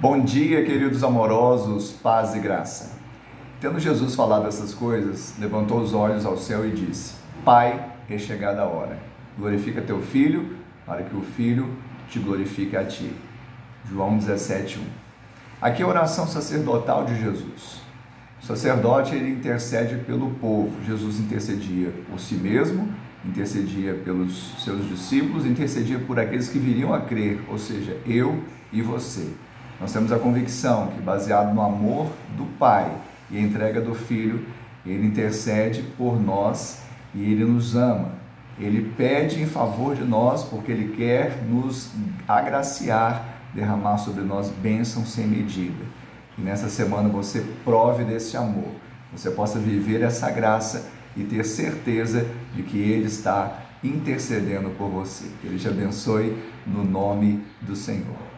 Bom 0.00 0.20
dia, 0.20 0.64
queridos 0.64 1.02
amorosos, 1.02 1.90
paz 1.90 2.32
e 2.36 2.38
graça. 2.38 2.96
Tendo 3.60 3.80
Jesus 3.80 4.14
falado 4.14 4.46
essas 4.46 4.72
coisas, 4.72 5.34
levantou 5.40 5.80
os 5.80 5.92
olhos 5.92 6.24
ao 6.24 6.38
céu 6.38 6.64
e 6.64 6.70
disse: 6.70 7.16
Pai, 7.44 7.84
é 8.08 8.16
chegada 8.16 8.62
a 8.62 8.64
hora. 8.64 8.96
Glorifica 9.36 9.82
teu 9.82 10.00
filho, 10.00 10.56
para 10.86 11.02
que 11.02 11.16
o 11.16 11.22
filho 11.22 11.68
te 12.08 12.20
glorifique 12.20 12.76
a 12.76 12.84
ti. 12.84 13.12
João 13.90 14.16
17:1. 14.16 14.78
Aqui 15.60 15.82
é 15.82 15.84
a 15.84 15.88
oração 15.88 16.28
sacerdotal 16.28 17.04
de 17.04 17.20
Jesus. 17.20 17.80
O 18.40 18.46
sacerdote 18.46 19.16
ele 19.16 19.30
intercede 19.30 19.96
pelo 20.04 20.30
povo. 20.34 20.80
Jesus 20.86 21.18
intercedia 21.18 21.92
por 22.08 22.20
si 22.20 22.36
mesmo, 22.36 22.88
intercedia 23.24 23.94
pelos 23.94 24.62
seus 24.62 24.88
discípulos, 24.88 25.44
intercedia 25.44 25.98
por 25.98 26.20
aqueles 26.20 26.48
que 26.48 26.60
viriam 26.60 26.94
a 26.94 27.00
crer, 27.00 27.40
ou 27.48 27.58
seja, 27.58 27.96
eu 28.06 28.44
e 28.72 28.80
você. 28.80 29.28
Nós 29.80 29.92
temos 29.92 30.10
a 30.10 30.18
convicção 30.18 30.88
que, 30.88 31.00
baseado 31.00 31.54
no 31.54 31.62
amor 31.62 32.10
do 32.36 32.44
Pai 32.58 32.90
e 33.30 33.38
a 33.38 33.40
entrega 33.40 33.80
do 33.80 33.94
Filho, 33.94 34.44
ele 34.84 35.06
intercede 35.06 35.82
por 35.96 36.20
nós 36.20 36.82
e 37.14 37.32
ele 37.32 37.44
nos 37.44 37.76
ama. 37.76 38.12
Ele 38.58 38.92
pede 38.96 39.40
em 39.40 39.46
favor 39.46 39.94
de 39.94 40.02
nós 40.02 40.42
porque 40.42 40.72
ele 40.72 40.96
quer 40.96 41.42
nos 41.44 41.92
agraciar, 42.26 43.24
derramar 43.54 43.98
sobre 43.98 44.22
nós 44.24 44.50
bênção 44.50 45.06
sem 45.06 45.26
medida. 45.26 45.84
E 46.36 46.40
nessa 46.40 46.68
semana 46.68 47.08
você 47.08 47.44
prove 47.64 48.04
desse 48.04 48.36
amor, 48.36 48.70
você 49.12 49.30
possa 49.30 49.58
viver 49.58 50.02
essa 50.02 50.30
graça 50.30 50.90
e 51.16 51.22
ter 51.22 51.44
certeza 51.44 52.26
de 52.54 52.62
que 52.62 52.78
ele 52.78 53.06
está 53.06 53.62
intercedendo 53.82 54.70
por 54.70 54.88
você. 54.88 55.26
Que 55.40 55.46
ele 55.46 55.58
te 55.58 55.68
abençoe 55.68 56.36
no 56.66 56.84
nome 56.84 57.42
do 57.60 57.76
Senhor. 57.76 58.28